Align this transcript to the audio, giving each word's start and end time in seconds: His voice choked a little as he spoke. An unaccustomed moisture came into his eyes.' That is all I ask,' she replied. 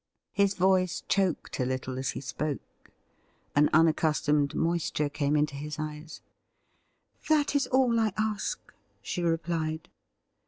His 0.31 0.55
voice 0.55 1.03
choked 1.07 1.59
a 1.59 1.63
little 1.63 1.99
as 1.99 2.09
he 2.17 2.21
spoke. 2.21 2.89
An 3.55 3.69
unaccustomed 3.71 4.55
moisture 4.55 5.09
came 5.09 5.35
into 5.35 5.53
his 5.55 5.77
eyes.' 5.77 6.21
That 7.29 7.55
is 7.55 7.67
all 7.67 7.99
I 7.99 8.11
ask,' 8.17 8.73
she 9.03 9.21
replied. 9.21 9.89